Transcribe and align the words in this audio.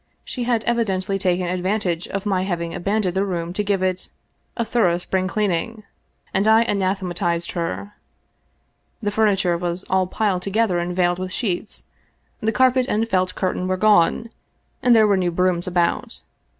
She 0.25 0.45
had 0.45 0.63
evidently 0.63 1.19
taken 1.19 1.45
ad 1.45 1.61
vantage 1.61 2.07
of 2.07 2.25
my 2.25 2.41
having 2.41 2.73
abandoned 2.73 3.15
the 3.15 3.23
room 3.23 3.53
to 3.53 3.63
give 3.63 3.83
it" 3.83 4.09
a 4.57 4.65
thorough 4.65 4.97
spring 4.97 5.27
cleaning," 5.27 5.83
and 6.33 6.47
I 6.47 6.63
anathematized 6.63 7.51
her. 7.51 7.93
The 9.03 9.11
furniture 9.11 9.59
was 9.59 9.83
all 9.91 10.07
piled 10.07 10.41
together 10.41 10.79
and 10.79 10.95
veiled 10.95 11.19
with 11.19 11.31
sheets, 11.31 11.85
the 12.39 12.51
carpet 12.51 12.87
and 12.89 13.07
felt 13.07 13.35
curtain 13.35 13.67
were 13.67 13.77
gone, 13.77 14.31
there 14.81 15.05
were 15.05 15.17
new 15.17 15.29
brooms 15.29 15.67
about. 15.67 16.23